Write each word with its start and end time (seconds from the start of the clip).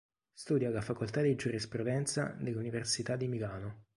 Studia 0.33 0.69
alla 0.69 0.81
facoltà 0.81 1.21
di 1.21 1.35
Giurisprudenza 1.35 2.35
dell'Università 2.39 3.15
di 3.15 3.27
Milano. 3.27 3.83